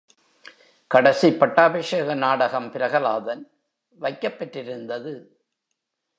[0.87, 3.51] கடைசி பட்டாபிஷேக நாடகம் பிரகலாதன்
[3.99, 5.39] வைக்கப் பெற்றிருந்தது.